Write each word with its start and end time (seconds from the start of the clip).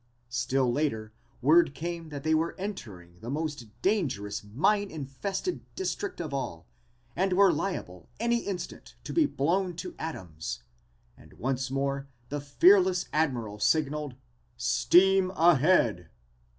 Still 0.29 0.71
later 0.73 1.13
word 1.43 1.75
came 1.75 2.09
that 2.09 2.23
they 2.23 2.33
were 2.33 2.55
entering 2.57 3.19
the 3.19 3.29
most 3.29 3.67
dangerous 3.83 4.43
mine 4.43 4.89
infested 4.89 5.63
district 5.75 6.19
of 6.19 6.33
all 6.33 6.65
and 7.15 7.33
were 7.33 7.53
liable 7.53 8.09
any 8.19 8.37
instant 8.39 8.95
to 9.03 9.13
be 9.13 9.27
blown 9.27 9.75
to 9.75 9.93
atoms, 9.99 10.63
and 11.15 11.33
once 11.33 11.69
more 11.69 12.07
the 12.29 12.41
fearless 12.41 13.09
Admiral 13.13 13.59
signaled 13.59 14.15
"Steam 14.57 15.29
ahead." 15.35 16.09